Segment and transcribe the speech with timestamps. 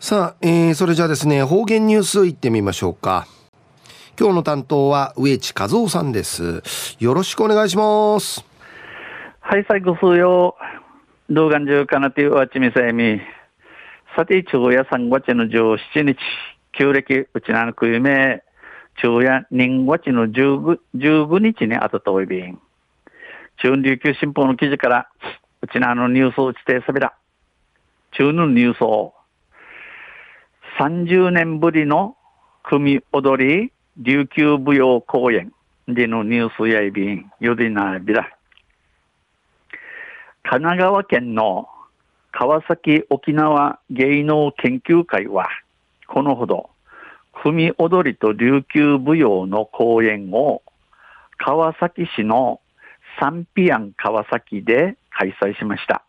[0.00, 3.26] さあ、えー、それじゃあですね、方言ニュースいってみましょうか。
[4.18, 6.62] 今日の担当は植地和夫さんです。
[7.00, 8.44] よろしくお願いします。
[9.40, 10.56] はい、最後数曜。
[11.28, 13.20] 動画中かなてわちみさえみ。
[14.14, 16.16] さて、昼夜3月の17日、
[16.70, 18.44] 旧暦うちなのくゆめ、
[18.94, 22.60] 昼夜人月の 15, 15日にあたとおいびん。
[23.60, 25.08] 中琉球新報の記事から、
[25.60, 27.14] うちなのニュースを指定さびら。
[28.12, 29.14] 中のニュースを
[30.78, 32.16] 30年ぶりの
[32.62, 35.52] 組踊り琉球舞踊公演
[35.88, 38.30] でのニュースやいびん、よりなびら。
[40.44, 41.68] 神奈川県の
[42.30, 45.48] 川崎沖縄芸能研究会は、
[46.06, 46.70] このほど、
[47.42, 50.62] 組踊りと琉球舞踊の公演を
[51.38, 52.60] 川崎市の
[53.18, 56.04] サンピアン川崎で開催しました。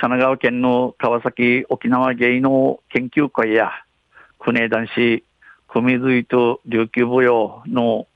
[0.00, 3.72] 神奈川県の川崎沖縄芸能研究会や
[4.38, 5.24] 国枝市
[5.66, 8.06] 組づいと琉球舞踊の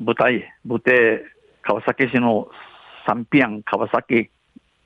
[0.00, 1.22] 舞台、舞台、
[1.62, 2.48] 川崎市の
[3.06, 4.28] サンピアン川崎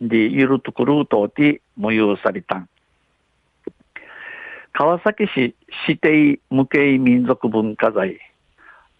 [0.02, 2.68] でいるところとで催された。
[4.74, 5.54] 川崎市
[5.88, 8.20] 指定無形民族文化財、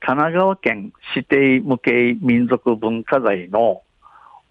[0.01, 3.83] 神奈川県指定無形民族文化財の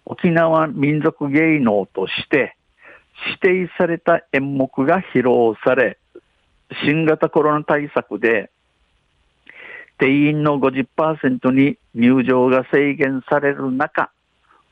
[0.04, 2.54] 沖縄民族芸能として
[3.26, 5.98] 指定された演目が披露され、
[6.84, 8.50] 新型コロナ対策で
[9.98, 14.10] 定員の50%に入場が制限される中、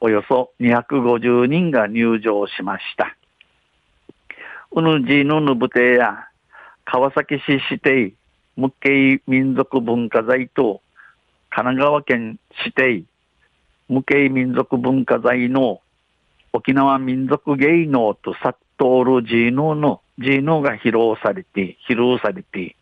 [0.00, 3.16] およそ250人が入場しました。
[4.72, 6.28] うぬじぬぬぶてや
[6.84, 8.12] 川崎市指定
[8.56, 10.80] 無形民族文化財と
[11.50, 13.04] 神奈川県指定
[13.88, 15.80] 無形民族文化財の
[16.56, 22.76] 沖縄民族芸能とサットールジーノのジーノが披露されて、披露されて、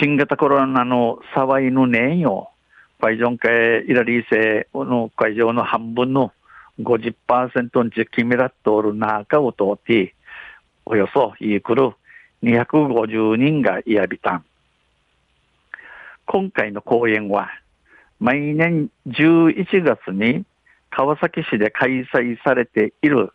[0.00, 2.50] 新型コロナの騒いの年よ、
[3.00, 6.32] 会場会イラリーセの会場の半分の
[6.80, 10.16] 50%に決めらっとおる中を通って、
[10.84, 11.92] およそいくる
[12.42, 14.44] 250人がいやびたん。
[16.26, 17.50] 今回の講演は、
[18.18, 20.44] 毎年11月に
[20.94, 23.32] 川崎市で開催されている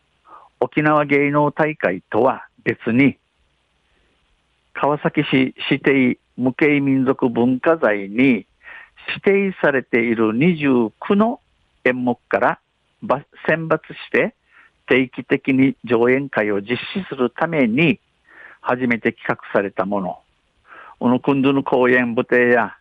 [0.60, 3.18] 沖縄芸能大会とは別に、
[4.74, 8.46] 川崎市指定無形民族文化財に
[9.26, 11.40] 指定されている29の
[11.84, 12.60] 演目から
[13.48, 14.36] 選抜して
[14.88, 18.00] 定期的に上演会を実施するために
[18.62, 20.20] 初めて企画されたもの。
[21.00, 22.78] この今度の公演舞台や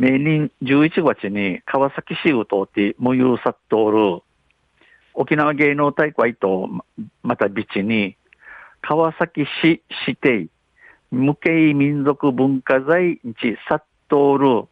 [0.00, 4.22] 明年11月に川崎市を通って無有さっとおる
[5.12, 6.70] 沖縄芸能大会と
[7.22, 8.16] また別に
[8.80, 10.46] 川崎市指定
[11.10, 14.64] 無形民族文化財地さっとる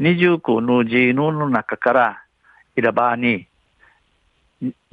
[0.00, 2.22] 29のジーノの中から
[2.78, 3.48] 選ばに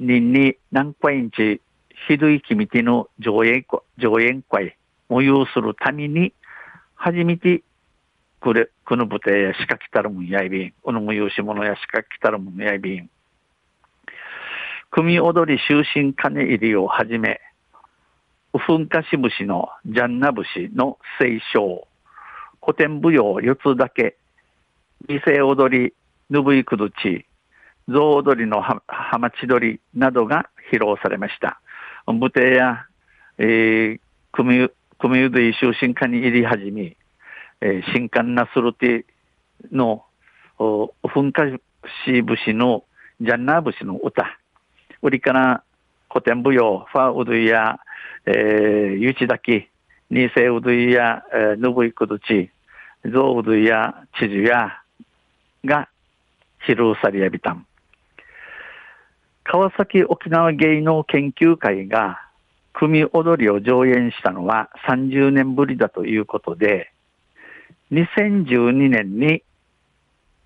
[0.00, 1.60] 人に何回日
[2.08, 3.66] ひどい君ての上演
[3.98, 4.74] 上演会
[5.10, 6.32] 模様するために
[6.94, 7.62] 初めて
[8.42, 10.72] これ、この舞台や仕掛けたるもんやいびん。
[10.82, 13.08] この催し物や仕掛けたるもんやいびん。
[14.90, 17.40] 組踊り終身金入りをはじめ、
[18.52, 21.86] うふんかし節のジャンナ節の清唱、
[22.60, 24.16] 古典舞踊四つだけ、
[25.06, 25.94] 美声踊り、
[26.28, 27.24] ぬぶいくどち、
[27.88, 31.60] 象踊りの浜千鳥などが披露されました。
[32.06, 32.86] 舞台や、
[33.38, 34.00] えー、
[34.32, 36.96] 組、組踊り終身化に入り始め、
[37.64, 39.06] えー、新刊なするて
[39.70, 40.04] の、
[40.58, 41.58] 噴火
[42.04, 42.84] し節の
[43.20, 44.36] ジャンナー節の歌、
[45.00, 45.62] 売りから
[46.10, 47.78] 古典舞踊、ファーウドゥや、
[48.26, 49.68] えー、ゆちだき、
[50.10, 52.50] ニセウドゥや、えー、ヌブイクドチ、
[53.04, 54.80] ゾウドゥや、チジュや、
[55.64, 55.88] が、
[56.66, 57.64] 披露されやびたん。
[59.44, 62.20] 川崎沖縄芸能研究会が
[62.72, 66.91] 組踊りを上演したのは30年ぶりだということで、
[67.92, 69.42] 2012年に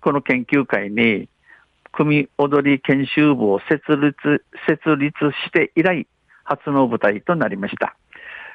[0.01, 1.29] この研究会に
[1.93, 5.15] 組踊り研修部を設立、設立
[5.45, 6.05] して以来
[6.43, 7.95] 初の舞台となりました。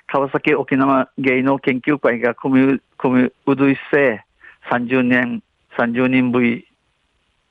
[0.06, 4.24] 川崎沖縄芸能研究会が組、組踊り生
[4.70, 5.42] 30年、
[5.78, 6.66] 30人ぶり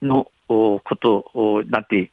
[0.03, 2.11] のことになって、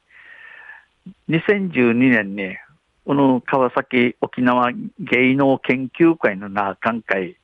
[1.28, 2.56] 2012年に
[3.04, 7.36] この川崎沖縄芸能研究会の中会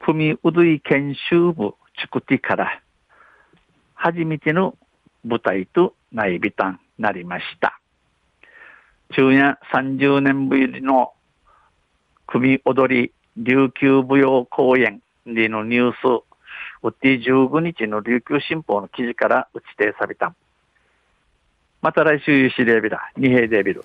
[0.00, 2.82] 組うどい研修部作ってから
[3.94, 4.76] 初めての
[5.24, 7.78] 舞台と内ビタンなりました。
[9.14, 11.12] 中夜30年ぶりの
[12.26, 16.24] 組踊り琉球舞踊公演でのニュース、
[16.82, 20.34] うって15日の琉球新報の記事から打ち定された。
[21.82, 23.10] また来週、ゆしレビだ。
[23.16, 23.84] 二平デビル。